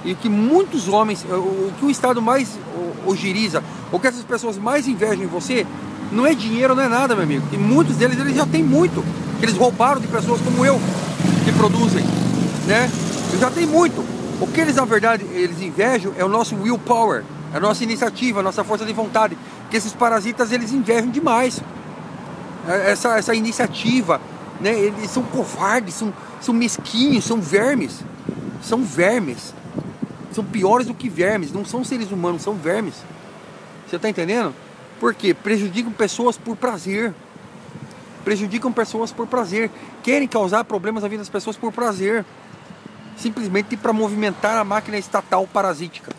E 0.05 0.15
que 0.15 0.29
muitos 0.29 0.87
homens, 0.87 1.25
o 1.29 1.71
que 1.79 1.85
o 1.85 1.89
Estado 1.89 2.21
mais 2.21 2.57
ogiriza, 3.05 3.63
ou 3.91 3.99
que 3.99 4.07
essas 4.07 4.23
pessoas 4.23 4.57
mais 4.57 4.87
invejam 4.87 5.23
em 5.23 5.27
você, 5.27 5.65
não 6.11 6.25
é 6.25 6.33
dinheiro, 6.33 6.75
não 6.75 6.83
é 6.83 6.89
nada, 6.89 7.15
meu 7.15 7.23
amigo. 7.23 7.47
E 7.51 7.57
muitos 7.57 7.95
deles, 7.95 8.19
eles 8.19 8.35
já 8.35 8.45
têm 8.45 8.63
muito. 8.63 9.03
Eles 9.43 9.57
roubaram 9.57 9.99
de 9.99 10.07
pessoas 10.07 10.39
como 10.39 10.65
eu, 10.65 10.79
que 11.43 11.51
produzem, 11.51 12.01
né? 12.65 12.89
Eu 13.33 13.37
já 13.37 13.51
tenho 13.51 13.67
muito. 13.67 13.99
O 14.39 14.47
que 14.47 14.61
eles, 14.61 14.77
na 14.77 14.85
verdade, 14.85 15.25
eles 15.33 15.61
invejam 15.61 16.13
é 16.17 16.23
o 16.23 16.29
nosso 16.29 16.55
willpower, 16.55 17.25
a 17.53 17.59
nossa 17.59 17.83
iniciativa, 17.83 18.39
a 18.39 18.43
nossa 18.43 18.63
força 18.63 18.85
de 18.85 18.93
vontade. 18.93 19.37
Que 19.69 19.75
esses 19.75 19.91
parasitas, 19.91 20.53
eles 20.53 20.71
invejam 20.71 21.11
demais. 21.11 21.61
É, 22.69 22.91
essa, 22.91 23.17
essa 23.17 23.35
iniciativa, 23.35 24.21
né? 24.61 24.79
Eles 24.79 25.11
são 25.11 25.23
covardes, 25.23 25.95
são, 25.95 26.13
são 26.39 26.53
mesquinhos, 26.53 27.25
são 27.25 27.41
vermes. 27.41 27.99
São 28.61 28.81
vermes. 28.81 29.53
São 30.31 30.45
piores 30.45 30.88
do 30.88 30.93
que 30.93 31.09
vermes. 31.09 31.51
Não 31.51 31.65
são 31.65 31.83
seres 31.83 32.13
humanos, 32.13 32.43
são 32.43 32.53
vermes. 32.53 32.93
Você 33.89 33.97
está 33.97 34.07
entendendo? 34.07 34.55
Por 35.01 35.13
quê? 35.13 35.33
Prejudicam 35.33 35.91
pessoas 35.91 36.38
por 36.38 36.55
prazer. 36.55 37.13
Prejudicam 38.24 38.72
pessoas 38.72 39.12
por 39.12 39.27
prazer. 39.27 39.70
Querem 40.01 40.27
causar 40.27 40.63
problemas 40.63 41.03
na 41.03 41.10
vida 41.10 41.22
das 41.22 41.30
pessoas 41.30 41.58
por 41.58 41.72
prazer 41.72 42.25
simplesmente 43.15 43.77
para 43.77 43.94
movimentar 43.94 44.58
a 44.58 44.63
máquina 44.63 44.98
estatal 44.98 45.48
parasítica. 45.48 46.12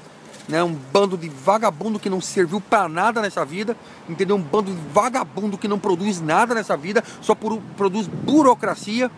Né? 0.48 0.62
Um 0.62 0.74
bando 0.92 1.16
de 1.16 1.28
vagabundo 1.28 1.98
que 1.98 2.10
não 2.10 2.20
serviu 2.20 2.60
para 2.60 2.88
nada 2.88 3.22
nessa 3.22 3.44
vida, 3.44 3.76
entendeu? 4.08 4.36
Um 4.36 4.42
bando 4.42 4.70
de 4.70 4.80
vagabundo 4.92 5.56
que 5.56 5.66
não 5.66 5.78
produz 5.78 6.20
nada 6.20 6.54
nessa 6.54 6.76
vida, 6.76 7.02
só 7.20 7.34
por, 7.34 7.60
produz 7.76 8.06
burocracia 8.06 9.10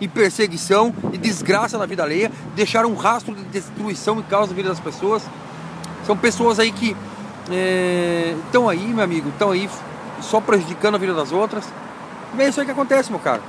e 0.00 0.08
perseguição 0.08 0.94
e 1.12 1.18
desgraça 1.18 1.76
na 1.76 1.84
vida 1.84 2.02
alheia, 2.02 2.32
deixar 2.54 2.86
um 2.86 2.94
rastro 2.94 3.34
de 3.34 3.42
destruição 3.44 4.18
e 4.18 4.22
causa 4.22 4.50
na 4.50 4.56
vida 4.56 4.70
das 4.70 4.80
pessoas. 4.80 5.22
São 6.06 6.16
pessoas 6.16 6.58
aí 6.58 6.72
que 6.72 6.96
estão 8.46 8.70
é, 8.70 8.72
aí, 8.72 8.86
meu 8.86 9.04
amigo, 9.04 9.28
estão 9.28 9.50
aí 9.50 9.68
só 10.22 10.40
prejudicando 10.40 10.94
a 10.94 10.98
vida 10.98 11.12
das 11.12 11.30
outras. 11.30 11.64
É 12.38 12.48
isso 12.48 12.60
aí 12.60 12.66
que 12.66 12.72
acontece, 12.72 13.10
meu 13.10 13.20
cara. 13.20 13.42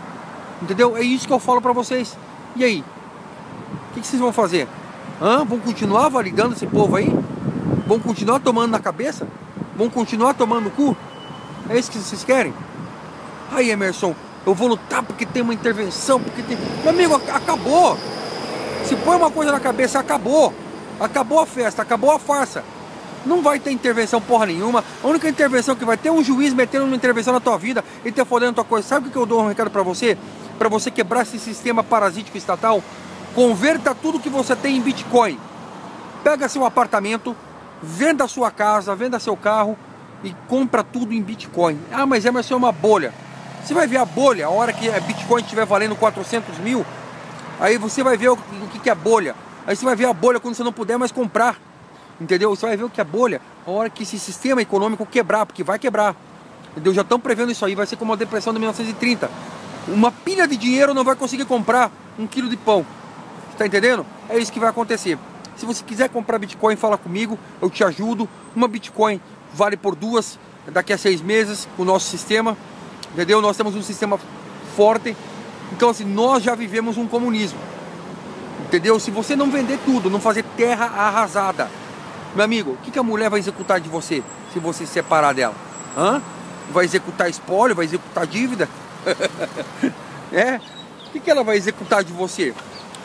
Entendeu? 0.61 0.95
É 0.95 1.01
isso 1.01 1.27
que 1.27 1.33
eu 1.33 1.39
falo 1.39 1.61
para 1.61 1.71
vocês. 1.71 2.17
E 2.55 2.63
aí? 2.63 2.83
O 3.89 3.93
que, 3.93 4.01
que, 4.01 4.07
vocês 4.07 4.21
vão 4.21 4.31
fazer? 4.31 4.67
Hã? 5.21 5.43
Vão 5.43 5.59
continuar 5.59 6.09
validando 6.09 6.55
esse 6.55 6.67
povo 6.67 6.95
aí? 6.95 7.13
Vão 7.87 7.99
continuar 7.99 8.39
tomando 8.39 8.71
na 8.71 8.79
cabeça? 8.79 9.27
Vão 9.75 9.89
continuar 9.89 10.33
tomando 10.33 10.65
no 10.65 10.71
cu? 10.71 10.95
É 11.69 11.77
isso 11.77 11.91
que 11.91 11.97
vocês 11.97 12.23
querem? 12.23 12.53
Aí, 13.51 13.69
Emerson, 13.69 14.15
eu 14.45 14.53
vou 14.53 14.67
lutar 14.67 15.03
porque 15.03 15.25
tem 15.25 15.41
uma 15.41 15.53
intervenção, 15.53 16.19
porque 16.19 16.41
tem. 16.41 16.57
Meu 16.83 16.89
amigo, 16.89 17.15
acabou! 17.15 17.97
Se 18.85 18.95
põe 18.95 19.17
uma 19.17 19.29
coisa 19.29 19.51
na 19.51 19.59
cabeça, 19.59 19.99
acabou! 19.99 20.53
Acabou 20.99 21.39
a 21.39 21.45
festa, 21.45 21.81
acabou 21.81 22.11
a 22.11 22.19
farsa. 22.19 22.63
Não 23.25 23.41
vai 23.41 23.59
ter 23.59 23.71
intervenção 23.71 24.21
porra 24.21 24.45
nenhuma. 24.45 24.83
A 25.03 25.07
única 25.07 25.29
intervenção 25.29 25.75
que 25.75 25.85
vai 25.85 25.97
ter 25.97 26.09
é 26.09 26.11
um 26.11 26.23
juiz 26.23 26.53
metendo 26.53 26.85
uma 26.85 26.95
intervenção 26.95 27.33
na 27.33 27.39
tua 27.39 27.57
vida 27.57 27.83
e 28.03 28.11
te 28.11 28.23
fodendo 28.25 28.53
tua 28.53 28.63
coisa. 28.63 28.87
Sabe 28.87 29.07
o 29.07 29.11
que 29.11 29.17
eu 29.17 29.25
dou 29.25 29.43
um 29.43 29.47
recado 29.47 29.69
para 29.69 29.83
você? 29.83 30.17
Para 30.57 30.69
você 30.69 30.89
quebrar 30.91 31.21
esse 31.21 31.39
sistema 31.39 31.83
parasítico 31.83 32.37
estatal? 32.37 32.83
Converta 33.35 33.95
tudo 33.95 34.19
que 34.19 34.29
você 34.29 34.55
tem 34.55 34.77
em 34.77 34.81
Bitcoin. 34.81 35.39
Pega 36.23 36.49
seu 36.49 36.65
apartamento, 36.65 37.35
venda 37.81 38.27
sua 38.27 38.51
casa, 38.51 38.95
venda 38.95 39.19
seu 39.19 39.35
carro 39.35 39.77
e 40.23 40.35
compra 40.47 40.83
tudo 40.83 41.13
em 41.13 41.21
Bitcoin. 41.21 41.79
Ah, 41.91 42.05
mas 42.05 42.25
Emerson 42.25 42.55
é 42.55 42.57
uma 42.57 42.71
bolha. 42.71 43.13
Você 43.63 43.73
vai 43.73 43.87
ver 43.87 43.97
a 43.97 44.05
bolha, 44.05 44.47
a 44.47 44.49
hora 44.49 44.73
que 44.73 44.89
a 44.89 44.99
Bitcoin 44.99 45.41
estiver 45.41 45.65
valendo 45.65 45.95
400 45.95 46.57
mil, 46.57 46.85
Aí 47.61 47.77
você 47.77 48.01
vai 48.01 48.17
ver 48.17 48.29
o, 48.29 48.37
que 48.81 48.89
é 48.89 48.95
bolha. 48.95 49.35
Aí 49.67 49.75
você 49.75 49.85
vai 49.85 49.95
ver 49.95 50.05
a 50.05 50.13
bolha 50.13 50.39
quando 50.39 50.55
você 50.55 50.63
não 50.63 50.73
puder 50.73 50.97
mais 50.97 51.11
comprar. 51.11 51.57
Entendeu? 52.21 52.55
Você 52.55 52.67
vai 52.67 52.77
ver 52.77 52.83
o 52.83 52.89
que 52.89 53.01
é 53.01 53.03
bolha 53.03 53.41
a 53.65 53.71
hora 53.71 53.89
que 53.89 54.03
esse 54.03 54.19
sistema 54.19 54.61
econômico 54.61 55.03
quebrar, 55.07 55.43
porque 55.43 55.63
vai 55.63 55.79
quebrar. 55.79 56.15
Entendeu? 56.71 56.93
Já 56.93 57.01
estão 57.01 57.19
prevendo 57.19 57.51
isso 57.51 57.65
aí, 57.65 57.73
vai 57.73 57.87
ser 57.87 57.95
como 57.95 58.13
a 58.13 58.15
depressão 58.15 58.53
de 58.53 58.59
1930. 58.59 59.27
Uma 59.87 60.11
pilha 60.11 60.47
de 60.47 60.55
dinheiro 60.55 60.93
não 60.93 61.03
vai 61.03 61.15
conseguir 61.15 61.45
comprar 61.45 61.91
um 62.19 62.27
quilo 62.27 62.47
de 62.47 62.55
pão. 62.55 62.85
Está 63.51 63.65
entendendo? 63.65 64.05
É 64.29 64.37
isso 64.37 64.51
que 64.51 64.59
vai 64.59 64.69
acontecer. 64.69 65.17
Se 65.57 65.65
você 65.65 65.83
quiser 65.83 66.09
comprar 66.09 66.37
Bitcoin, 66.37 66.75
fala 66.75 66.95
comigo, 66.95 67.39
eu 67.59 67.71
te 67.71 67.83
ajudo. 67.83 68.29
Uma 68.55 68.67
Bitcoin 68.67 69.19
vale 69.51 69.75
por 69.75 69.95
duas 69.95 70.37
daqui 70.67 70.93
a 70.93 70.99
seis 70.99 71.21
meses 71.21 71.67
o 71.75 71.83
nosso 71.83 72.07
sistema. 72.07 72.55
Entendeu? 73.13 73.41
Nós 73.41 73.57
temos 73.57 73.75
um 73.75 73.81
sistema 73.81 74.19
forte. 74.75 75.17
Então, 75.71 75.89
assim, 75.89 76.05
nós 76.05 76.43
já 76.43 76.53
vivemos 76.53 76.97
um 76.97 77.07
comunismo. 77.07 77.59
Entendeu? 78.67 78.99
Se 78.99 79.09
você 79.09 79.35
não 79.35 79.49
vender 79.49 79.79
tudo, 79.83 80.07
não 80.07 80.19
fazer 80.19 80.45
terra 80.55 80.85
arrasada, 80.85 81.69
meu 82.35 82.45
amigo, 82.45 82.71
o 82.71 82.77
que, 82.77 82.91
que 82.91 82.99
a 82.99 83.03
mulher 83.03 83.29
vai 83.29 83.39
executar 83.39 83.79
de 83.79 83.89
você 83.89 84.23
se 84.53 84.59
você 84.59 84.85
se 84.85 84.93
separar 84.93 85.33
dela? 85.33 85.55
Hã? 85.97 86.21
Vai 86.71 86.85
executar 86.85 87.29
espólio? 87.29 87.75
Vai 87.75 87.85
executar 87.85 88.25
dívida? 88.25 88.69
é? 90.31 90.59
O 91.07 91.11
que, 91.11 91.19
que 91.19 91.29
ela 91.29 91.43
vai 91.43 91.57
executar 91.57 92.03
de 92.03 92.13
você? 92.13 92.53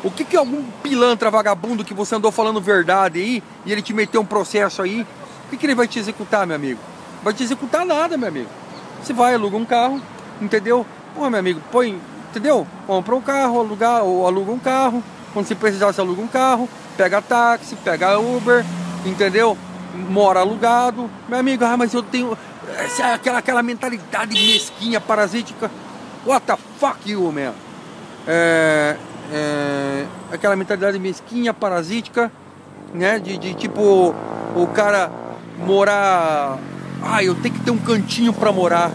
O 0.04 0.10
que, 0.10 0.24
que 0.24 0.36
algum 0.36 0.62
pilantra 0.82 1.30
vagabundo 1.30 1.84
que 1.84 1.92
você 1.92 2.14
andou 2.14 2.30
falando 2.30 2.60
verdade 2.60 3.18
aí 3.18 3.42
e 3.64 3.72
ele 3.72 3.82
te 3.82 3.92
meteu 3.92 4.20
um 4.20 4.26
processo 4.26 4.80
aí, 4.82 5.02
o 5.46 5.50
que, 5.50 5.56
que 5.56 5.66
ele 5.66 5.74
vai 5.74 5.88
te 5.88 5.98
executar, 5.98 6.46
meu 6.46 6.54
amigo? 6.54 6.80
Vai 7.22 7.34
te 7.34 7.42
executar 7.42 7.84
nada, 7.84 8.16
meu 8.16 8.28
amigo. 8.28 8.48
Você 9.02 9.12
vai, 9.12 9.34
aluga 9.34 9.56
um 9.56 9.64
carro, 9.64 10.00
entendeu? 10.40 10.86
Pô, 11.14 11.28
meu 11.28 11.40
amigo, 11.40 11.60
põe, 11.72 12.00
entendeu? 12.30 12.66
Compra 12.86 13.16
um 13.16 13.20
carro, 13.20 13.58
aluga, 13.58 14.02
ou 14.02 14.26
aluga 14.26 14.52
um 14.52 14.58
carro. 14.58 15.02
Quando 15.32 15.46
você 15.46 15.54
precisar, 15.54 15.92
você 15.92 16.00
aluga 16.00 16.22
um 16.22 16.28
carro, 16.28 16.68
pega 16.96 17.20
táxi, 17.20 17.74
pega 17.76 18.18
Uber, 18.18 18.64
entendeu? 19.06 19.56
Mora 19.94 20.40
alugado. 20.40 21.10
Meu 21.28 21.38
amigo, 21.38 21.64
ah, 21.64 21.76
mas 21.76 21.94
eu 21.94 22.02
tenho 22.02 22.36
essa, 22.78 23.14
aquela, 23.14 23.38
aquela 23.38 23.62
mentalidade 23.62 24.34
mesquinha, 24.34 25.00
parasítica. 25.00 25.70
What 26.26 26.46
the 26.46 26.56
fuck 26.78 27.10
you, 27.10 27.30
man? 27.32 27.54
É, 28.26 28.96
é, 29.32 30.06
aquela 30.32 30.56
mentalidade 30.56 30.98
mesquinha, 30.98 31.54
parasítica, 31.54 32.30
né? 32.92 33.18
De, 33.18 33.38
de 33.38 33.54
tipo, 33.54 34.14
o 34.54 34.66
cara 34.74 35.10
morar. 35.58 36.58
Ah, 37.02 37.22
eu 37.22 37.34
tenho 37.34 37.54
que 37.54 37.60
ter 37.60 37.70
um 37.70 37.78
cantinho 37.78 38.32
para 38.32 38.50
morar. 38.52 38.90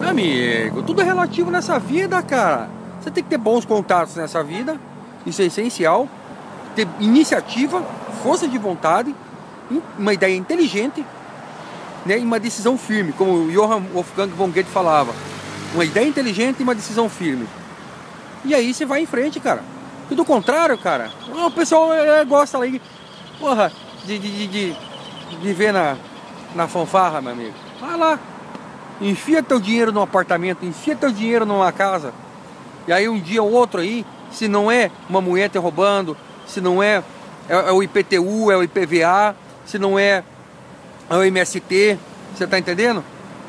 Amigo, 0.00 0.82
tudo 0.82 1.02
é 1.02 1.04
relativo 1.04 1.50
nessa 1.50 1.78
vida, 1.78 2.22
cara. 2.22 2.70
Você 3.00 3.10
tem 3.10 3.22
que 3.22 3.30
ter 3.30 3.38
bons 3.38 3.64
contatos 3.64 4.16
nessa 4.16 4.42
vida, 4.42 4.78
isso 5.26 5.42
é 5.42 5.46
essencial. 5.46 6.08
Ter 6.74 6.86
iniciativa, 7.00 7.82
força 8.22 8.48
de 8.48 8.56
vontade, 8.56 9.14
uma 9.98 10.12
ideia 10.12 10.36
inteligente 10.36 11.04
né, 12.04 12.18
e 12.18 12.22
uma 12.22 12.40
decisão 12.40 12.76
firme, 12.78 13.12
como 13.12 13.32
o 13.32 13.52
Johann 13.52 13.82
Wolfgang 13.92 14.28
von 14.28 14.48
Goethe 14.48 14.70
falava. 14.70 15.12
Uma 15.74 15.84
ideia 15.84 16.06
inteligente 16.06 16.60
e 16.60 16.62
uma 16.62 16.74
decisão 16.74 17.08
firme. 17.08 17.46
E 18.44 18.54
aí 18.54 18.72
você 18.72 18.84
vai 18.84 19.02
em 19.02 19.06
frente, 19.06 19.38
cara. 19.38 19.62
E 20.10 20.14
do 20.14 20.24
contrário, 20.24 20.76
cara, 20.76 21.10
o 21.46 21.50
pessoal 21.50 21.92
é, 21.92 22.24
gosta 22.24 22.58
ali, 22.58 22.82
porra, 23.38 23.70
de, 24.04 24.18
de, 24.18 24.46
de, 24.48 24.72
de 24.72 24.76
viver 25.40 25.72
na, 25.72 25.96
na 26.54 26.66
fanfarra, 26.66 27.20
meu 27.20 27.32
amigo. 27.32 27.54
Vai 27.80 27.96
lá, 27.96 28.18
enfia 29.00 29.42
teu 29.42 29.60
dinheiro 29.60 29.92
num 29.92 30.02
apartamento, 30.02 30.64
enfia 30.64 30.96
teu 30.96 31.12
dinheiro 31.12 31.46
numa 31.46 31.70
casa. 31.70 32.12
E 32.88 32.92
aí 32.92 33.08
um 33.08 33.20
dia 33.20 33.42
ou 33.42 33.52
outro 33.52 33.80
aí, 33.80 34.04
se 34.32 34.48
não 34.48 34.70
é 34.70 34.90
uma 35.08 35.20
mulher 35.20 35.48
te 35.48 35.58
roubando, 35.58 36.16
se 36.46 36.60
não 36.60 36.82
é, 36.82 37.04
é, 37.48 37.54
é 37.54 37.72
o 37.72 37.82
IPTU, 37.82 38.50
é 38.50 38.56
o 38.56 38.62
IPVA, 38.64 39.36
se 39.70 39.78
não 39.78 39.96
é, 39.96 40.24
o 41.08 41.22
MST, 41.22 41.96
você 42.34 42.46
tá 42.46 42.58
entendendo? 42.58 43.04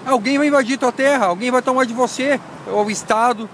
Alguém 0.05 0.37
vai 0.37 0.47
invadir 0.47 0.77
tua 0.77 0.91
terra, 0.91 1.25
alguém 1.25 1.49
vai 1.49 1.61
tomar 1.61 1.85
de 1.85 1.93
você, 1.93 2.39
ou 2.67 2.85
o 2.85 2.91
Estado. 2.91 3.49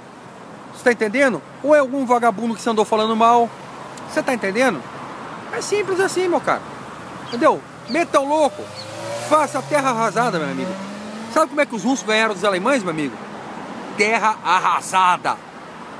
Você 0.73 0.83
tá 0.83 0.91
entendendo? 0.91 1.41
Ou 1.63 1.73
é 1.73 1.79
algum 1.79 2.05
vagabundo 2.05 2.55
que 2.55 2.61
você 2.61 2.69
andou 2.69 2.85
falando 2.85 3.15
mal. 3.15 3.49
Você 4.09 4.21
tá 4.21 4.33
entendendo? 4.33 4.81
É 5.53 5.61
simples 5.61 5.99
assim, 5.99 6.27
meu 6.27 6.41
cara. 6.41 6.61
Entendeu? 7.27 7.61
Meta 7.89 8.19
o 8.19 8.27
louco. 8.27 8.61
Faça 9.29 9.59
a 9.59 9.61
terra 9.61 9.89
arrasada, 9.89 10.37
meu 10.37 10.49
amigo. 10.49 10.71
Sabe 11.33 11.47
como 11.47 11.61
é 11.61 11.65
que 11.65 11.75
os 11.75 11.83
russos 11.83 12.05
ganharam 12.05 12.33
dos 12.33 12.43
alemães, 12.43 12.83
meu 12.83 12.91
amigo? 12.91 13.15
Terra 13.97 14.37
arrasada. 14.43 15.37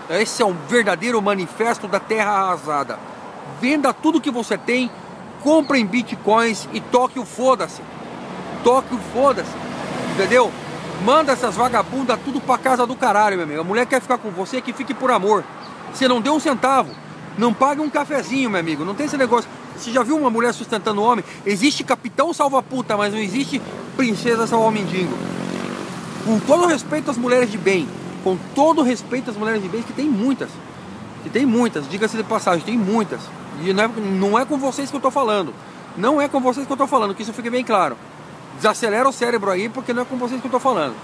Esse 0.09 0.41
é 0.41 0.45
um 0.45 0.55
verdadeiro 0.67 1.21
manifesto 1.21 1.87
da 1.87 1.99
terra 1.99 2.31
arrasada. 2.31 2.99
Venda 3.59 3.93
tudo 3.93 4.21
que 4.21 4.31
você 4.31 4.57
tem, 4.57 4.89
compre 5.47 5.79
em 5.79 5.85
bitcoins 5.85 6.67
e 6.73 6.81
toque 6.81 7.17
o 7.17 7.23
foda-se. 7.23 7.81
Toque 8.65 8.93
o 8.93 8.99
foda-se. 9.13 9.49
Entendeu? 10.13 10.51
Manda 11.05 11.31
essas 11.31 11.55
vagabundas 11.55 12.19
tudo 12.25 12.41
pra 12.41 12.57
casa 12.57 12.85
do 12.85 12.97
caralho, 12.97 13.37
meu 13.37 13.45
amigo. 13.45 13.61
A 13.61 13.63
mulher 13.63 13.85
quer 13.85 14.01
ficar 14.01 14.17
com 14.17 14.29
você, 14.29 14.59
que 14.59 14.73
fique 14.73 14.93
por 14.93 15.09
amor. 15.09 15.45
Você 15.93 16.05
não 16.05 16.19
deu 16.19 16.33
um 16.33 16.39
centavo. 16.41 16.93
Não 17.37 17.53
pague 17.53 17.79
um 17.79 17.89
cafezinho, 17.89 18.49
meu 18.49 18.59
amigo. 18.59 18.83
Não 18.83 18.93
tem 18.93 19.05
esse 19.05 19.15
negócio. 19.15 19.49
Você 19.77 19.89
já 19.89 20.03
viu 20.03 20.17
uma 20.17 20.29
mulher 20.29 20.53
sustentando 20.53 20.99
um 20.99 21.05
homem? 21.05 21.23
Existe 21.45 21.81
capitão 21.81 22.33
salva-puta, 22.33 22.97
mas 22.97 23.13
não 23.13 23.19
existe 23.21 23.61
princesa 23.95 24.45
salva-mendigo. 24.45 25.17
Com 26.25 26.41
todo 26.41 26.65
respeito 26.65 27.09
às 27.09 27.17
mulheres 27.17 27.49
de 27.49 27.57
bem. 27.57 27.87
Com 28.21 28.37
todo 28.53 28.81
respeito 28.81 29.29
às 29.29 29.37
mulheres 29.37 29.63
de 29.63 29.69
bem, 29.69 29.81
que 29.81 29.93
tem 29.93 30.09
muitas. 30.09 30.49
Que 31.23 31.29
tem 31.29 31.45
muitas, 31.45 31.89
diga-se 31.89 32.17
de 32.17 32.23
passagem, 32.23 32.65
tem 32.65 32.77
muitas. 32.77 33.21
E 33.63 33.73
não 33.73 33.83
é, 33.83 33.87
não 33.87 34.39
é 34.39 34.45
com 34.45 34.57
vocês 34.57 34.89
que 34.89 34.95
eu 34.95 35.01
tô 35.01 35.11
falando. 35.11 35.53
Não 35.97 36.21
é 36.21 36.27
com 36.27 36.39
vocês 36.39 36.65
que 36.65 36.71
eu 36.71 36.77
tô 36.77 36.87
falando, 36.87 37.15
que 37.15 37.23
isso 37.23 37.33
fique 37.33 37.49
bem 37.49 37.63
claro. 37.63 37.97
Desacelera 38.55 39.07
o 39.07 39.13
cérebro 39.13 39.49
aí, 39.49 39.67
porque 39.69 39.93
não 39.93 40.03
é 40.03 40.05
com 40.05 40.17
vocês 40.17 40.39
que 40.39 40.47
eu 40.47 40.51
tô 40.51 40.59
falando. 40.59 40.95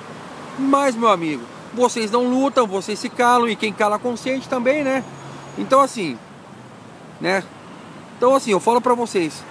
Mas, 0.58 0.96
meu 0.96 1.10
amigo, 1.10 1.44
vocês 1.74 2.12
não 2.12 2.30
lutam, 2.30 2.68
vocês 2.68 3.00
se 3.00 3.10
calam, 3.10 3.50
e 3.50 3.56
quem 3.56 3.74
cala 3.74 3.98
consciente 3.98 4.48
também, 4.48 4.84
né? 4.84 5.04
Então, 5.58 5.82
assim, 5.82 6.18
né? 7.20 7.44
Então, 8.18 8.36
assim, 8.36 8.52
eu 8.52 8.60
falo 8.60 8.80
para 8.80 8.94
vocês 8.94 9.44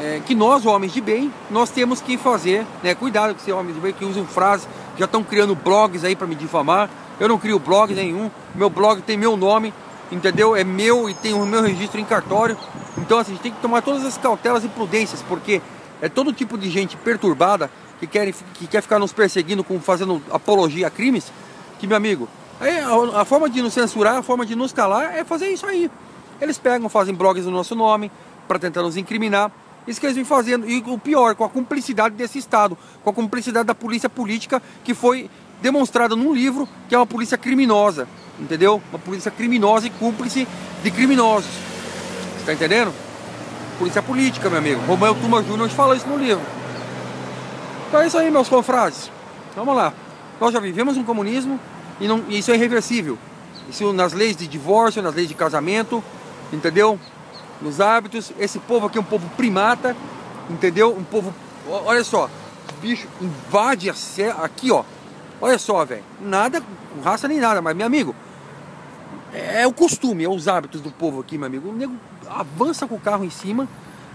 é, 0.00 0.20
que 0.24 0.34
nós, 0.34 0.66
homens 0.66 0.92
de 0.92 1.00
bem, 1.00 1.32
nós 1.50 1.70
temos 1.70 2.00
que 2.00 2.16
fazer, 2.16 2.66
né? 2.82 2.94
Cuidado 2.94 3.34
com 3.34 3.40
ser 3.40 3.52
homens 3.52 3.74
de 3.74 3.80
bem 3.80 3.92
que 3.92 4.04
usam 4.04 4.24
frases, 4.24 4.68
já 4.98 5.04
estão 5.04 5.22
criando 5.22 5.54
blogs 5.54 6.04
aí 6.04 6.16
para 6.16 6.26
me 6.26 6.34
difamar. 6.34 6.88
Eu 7.20 7.28
não 7.28 7.38
crio 7.38 7.58
blog 7.58 7.94
nenhum, 7.94 8.30
meu 8.54 8.68
blog 8.68 9.00
tem 9.02 9.16
meu 9.16 9.36
nome, 9.36 9.72
entendeu? 10.10 10.54
É 10.54 10.64
meu 10.64 11.08
e 11.08 11.14
tem 11.14 11.32
o 11.34 11.44
meu 11.46 11.62
registro 11.62 12.00
em 12.00 12.04
cartório. 12.04 12.56
Então, 12.98 13.18
assim, 13.18 13.32
a 13.32 13.34
gente 13.34 13.42
tem 13.42 13.52
que 13.52 13.60
tomar 13.60 13.82
todas 13.82 14.04
as 14.04 14.16
cautelas 14.16 14.64
e 14.64 14.68
prudências, 14.68 15.22
porque 15.22 15.60
é 16.00 16.08
todo 16.08 16.32
tipo 16.32 16.56
de 16.56 16.70
gente 16.70 16.96
perturbada 16.96 17.70
que 17.98 18.06
quer, 18.06 18.32
que 18.54 18.66
quer 18.66 18.82
ficar 18.82 18.98
nos 18.98 19.12
perseguindo, 19.12 19.64
com, 19.64 19.80
fazendo 19.80 20.22
apologia 20.30 20.86
a 20.86 20.90
crimes, 20.90 21.32
que, 21.78 21.86
meu 21.86 21.96
amigo, 21.96 22.28
é, 22.60 22.80
a, 22.80 23.20
a, 23.20 23.24
forma 23.24 23.48
de 23.48 23.62
nos 23.62 23.72
censurar, 23.72 24.16
a 24.16 24.22
forma 24.22 24.46
de 24.46 24.54
nos 24.54 24.72
calar 24.72 25.16
é 25.16 25.24
fazer 25.24 25.48
isso 25.48 25.66
aí. 25.66 25.90
Eles 26.40 26.58
pegam, 26.58 26.88
fazem 26.88 27.14
blogs 27.14 27.44
no 27.46 27.50
nosso 27.50 27.74
nome 27.74 28.10
para 28.46 28.58
tentar 28.58 28.82
nos 28.82 28.96
incriminar. 28.96 29.50
Isso 29.86 30.00
que 30.00 30.06
eles 30.06 30.16
vêm 30.16 30.24
fazendo. 30.24 30.68
E 30.68 30.82
o 30.86 30.98
pior, 30.98 31.34
com 31.34 31.44
a 31.44 31.48
cumplicidade 31.48 32.14
desse 32.14 32.38
Estado, 32.38 32.76
com 33.02 33.10
a 33.10 33.12
cumplicidade 33.12 33.66
da 33.66 33.74
polícia 33.74 34.08
política 34.08 34.62
que 34.82 34.94
foi 34.94 35.30
demonstrada 35.60 36.16
num 36.16 36.32
livro 36.32 36.68
que 36.88 36.94
é 36.94 36.98
uma 36.98 37.06
polícia 37.06 37.36
criminosa. 37.36 38.08
Entendeu? 38.38 38.82
Uma 38.90 38.98
polícia 38.98 39.30
criminosa 39.30 39.86
e 39.86 39.90
cúmplice 39.90 40.46
de 40.82 40.90
criminosos. 40.90 41.50
Você 42.38 42.46
tá 42.46 42.52
entendendo? 42.52 42.92
Polícia 43.78 44.02
política, 44.02 44.48
meu 44.48 44.58
amigo. 44.58 44.80
Romeu 44.86 45.14
Tuma 45.14 45.42
Júnior 45.42 45.68
fala 45.70 45.96
isso 45.96 46.06
no 46.06 46.16
livro. 46.16 46.42
Então 47.88 48.00
é 48.00 48.06
isso 48.06 48.18
aí, 48.18 48.30
meus 48.30 48.48
confrades. 48.48 49.10
Vamos 49.54 49.74
lá. 49.74 49.92
Nós 50.40 50.52
já 50.52 50.60
vivemos 50.60 50.96
um 50.96 51.04
comunismo 51.04 51.60
e, 52.00 52.08
não, 52.08 52.24
e 52.28 52.38
isso 52.38 52.50
é 52.50 52.54
irreversível. 52.54 53.16
Isso 53.68 53.92
nas 53.92 54.12
leis 54.12 54.36
de 54.36 54.46
divórcio, 54.46 55.00
nas 55.02 55.14
leis 55.14 55.28
de 55.28 55.34
casamento, 55.34 56.02
entendeu? 56.52 56.98
Nos 57.62 57.80
hábitos. 57.80 58.32
Esse 58.38 58.58
povo 58.58 58.86
aqui 58.86 58.98
é 58.98 59.00
um 59.00 59.04
povo 59.04 59.28
primata, 59.36 59.96
entendeu? 60.50 60.94
Um 60.96 61.04
povo. 61.04 61.32
Olha 61.68 62.04
só, 62.04 62.28
bicho 62.80 63.08
invade 63.20 63.88
a. 63.88 63.94
Aqui, 64.42 64.70
ó. 64.70 64.84
Olha 65.40 65.58
só, 65.58 65.84
velho. 65.84 66.02
Nada 66.20 66.60
com 66.60 67.00
raça 67.02 67.26
nem 67.28 67.38
nada, 67.38 67.60
mas, 67.60 67.76
meu 67.76 67.86
amigo, 67.86 68.14
é 69.32 69.66
o 69.66 69.72
costume, 69.72 70.24
é 70.24 70.28
os 70.28 70.46
hábitos 70.46 70.80
do 70.80 70.90
povo 70.90 71.20
aqui, 71.20 71.36
meu 71.36 71.46
amigo. 71.46 71.68
O 71.68 71.72
nego 71.72 71.94
avança 72.28 72.86
com 72.86 72.94
o 72.94 73.00
carro 73.00 73.24
em 73.24 73.30
cima, 73.30 73.68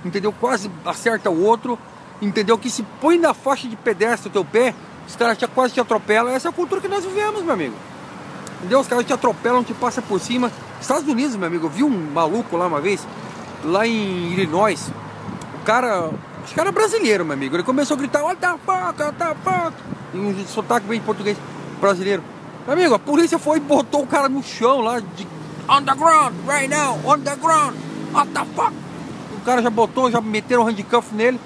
entendeu? 0.03 0.33
Quase 0.33 0.71
acerta 0.85 1.29
o 1.29 1.43
outro, 1.43 1.77
entendeu? 2.21 2.57
Que 2.57 2.69
se 2.69 2.83
põe 3.01 3.17
na 3.17 3.33
faixa 3.33 3.67
de 3.67 3.75
pedestre 3.75 4.29
o 4.29 4.31
teu 4.31 4.45
pé, 4.45 4.73
os 5.07 5.15
caras 5.15 5.37
quase 5.53 5.73
te 5.73 5.81
atropelam. 5.81 6.33
Essa 6.33 6.47
é 6.47 6.51
a 6.51 6.53
cultura 6.53 6.79
que 6.79 6.87
nós 6.87 7.03
vivemos, 7.03 7.41
meu 7.43 7.53
amigo. 7.53 7.75
Entendeu? 8.59 8.79
Os 8.79 8.87
caras 8.87 9.05
te 9.05 9.13
atropelam, 9.13 9.63
te 9.63 9.73
passam 9.73 10.03
por 10.03 10.19
cima. 10.19 10.51
Estados 10.79 11.07
Unidos, 11.07 11.35
meu 11.35 11.47
amigo, 11.47 11.65
eu 11.65 11.69
vi 11.69 11.83
um 11.83 12.11
maluco 12.11 12.55
lá 12.55 12.67
uma 12.67 12.79
vez, 12.79 13.05
lá 13.63 13.85
em 13.85 14.31
Illinois. 14.31 14.91
O 15.61 15.65
cara, 15.65 16.11
acho 16.43 16.53
que 16.53 16.59
era 16.59 16.71
brasileiro, 16.71 17.25
meu 17.25 17.33
amigo. 17.33 17.55
Ele 17.55 17.63
começou 17.63 17.95
a 17.95 17.97
gritar, 17.97 18.23
what 18.23 18.39
the 18.39 18.51
fuck, 18.65 19.01
what 19.01 19.17
the 19.17 19.35
fuck. 19.43 19.73
Em 20.13 20.19
um 20.19 20.47
sotaque 20.47 20.87
bem 20.87 20.99
português 21.01 21.37
brasileiro. 21.79 22.23
Meu 22.65 22.73
amigo, 22.73 22.93
a 22.93 22.99
polícia 22.99 23.39
foi 23.39 23.57
e 23.57 23.59
botou 23.59 24.03
o 24.03 24.07
cara 24.07 24.29
no 24.29 24.43
chão 24.43 24.81
lá, 24.81 24.99
de 24.99 25.27
on 25.67 25.83
the 25.83 25.93
ground, 25.93 26.33
right 26.47 26.67
now, 26.67 26.99
on 27.05 27.19
the 27.19 27.35
ground, 27.35 27.75
what 28.11 28.29
the 28.31 28.43
fuck? 28.55 28.73
O 29.37 29.41
cara 29.41 29.61
já 29.61 29.69
botou, 29.69 30.11
já 30.11 30.19
meteram 30.19 30.63
o 30.63 30.65
handcuff 30.65 31.13
nele, 31.13 31.39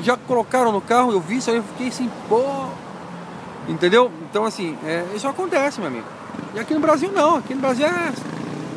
já 0.00 0.16
colocaram 0.16 0.72
no 0.72 0.80
carro, 0.80 1.12
eu 1.12 1.20
vi 1.20 1.36
isso 1.36 1.50
aí, 1.50 1.56
eu 1.56 1.62
fiquei 1.62 1.88
assim, 1.88 2.10
pô. 2.28 2.42
Entendeu? 3.68 4.10
Então 4.28 4.44
assim, 4.44 4.76
é, 4.84 5.04
isso 5.14 5.26
acontece, 5.28 5.80
meu 5.80 5.88
amigo. 5.88 6.06
E 6.54 6.58
aqui 6.58 6.74
no 6.74 6.80
Brasil 6.80 7.10
não, 7.12 7.36
aqui 7.36 7.54
no 7.54 7.60
Brasil 7.60 7.86
é 7.86 8.12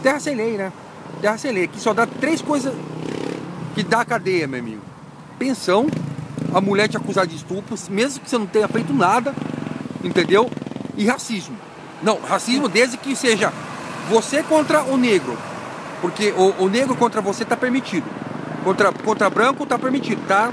terra 0.02 0.20
sem 0.20 0.36
lei, 0.36 0.58
né? 0.58 0.72
Terra 1.22 1.38
sem 1.38 1.52
lei. 1.52 1.64
Aqui 1.66 1.80
só 1.80 1.94
dá 1.94 2.06
três 2.06 2.42
coisas 2.42 2.74
que 3.74 3.84
dá 3.84 4.06
cadeia, 4.06 4.48
meu 4.48 4.60
amigo. 4.60 4.82
Pensão, 5.40 5.88
a 6.54 6.62
mulher 6.62 6.88
te 6.88 6.98
acusar 6.98 7.26
de 7.26 7.36
estupro, 7.36 7.76
mesmo 7.90 8.22
que 8.22 8.30
você 8.30 8.38
não 8.38 8.46
tenha 8.46 8.68
feito 8.68 8.94
nada, 8.94 9.34
entendeu? 10.04 10.50
E 10.96 11.06
racismo. 11.06 11.58
Não, 12.02 12.20
racismo 12.20 12.68
desde 12.68 12.98
que 12.98 13.16
seja 13.16 13.52
você 14.10 14.44
contra 14.44 14.84
o 14.84 14.98
negro. 14.98 15.38
Porque 16.02 16.32
o, 16.32 16.66
o 16.66 16.70
negro 16.70 16.96
contra 16.96 17.22
você 17.22 17.46
tá 17.46 17.56
permitido. 17.56 18.06
Contra, 18.64 18.92
contra 18.92 19.30
branco 19.30 19.66
tá 19.66 19.80
permitido, 19.80 20.22
tá? 20.28 20.52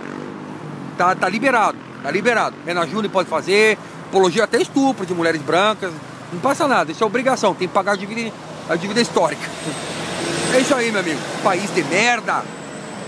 Tá, 0.97 1.14
tá 1.14 1.28
liberado. 1.28 1.76
Tá 2.02 2.11
liberado. 2.11 2.57
Renan 2.64 2.87
Júnior 2.87 3.12
pode 3.12 3.28
fazer, 3.28 3.76
apologia 4.09 4.45
até 4.45 4.61
estupro 4.61 5.04
de 5.04 5.12
mulheres 5.12 5.42
brancas. 5.42 5.92
Não 6.33 6.40
passa 6.40 6.66
nada, 6.69 6.92
isso 6.92 7.02
é 7.02 7.07
obrigação, 7.07 7.54
tem 7.54 7.66
que 7.66 7.75
pagar 7.75 7.92
a 7.92 7.97
dívida, 7.97 8.33
a 8.69 8.76
dívida 8.76 9.00
histórica. 9.00 9.42
É 10.52 10.59
isso 10.59 10.75
aí, 10.75 10.90
meu 10.90 11.00
amigo. 11.00 11.21
País 11.45 11.73
de 11.73 11.85
merda. 11.85 12.42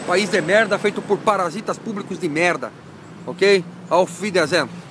País 0.06 0.30
de 0.30 0.42
merda 0.42 0.78
feito 0.78 1.00
por 1.00 1.18
parasitas 1.18 1.78
públicos 1.78 2.18
de 2.18 2.28
merda. 2.28 2.70
Ok? 3.26 3.64
Auf 3.88 4.20
Wiedersehen. 4.20 4.81